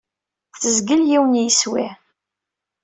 Tezgel 0.61 1.01
yiwen 1.09 1.33
n 1.37 1.39
yeswi. 1.45 1.85